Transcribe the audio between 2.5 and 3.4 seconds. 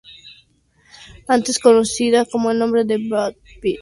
nombre de "Bowditch".